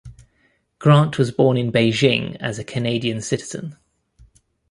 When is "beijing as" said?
1.71-2.57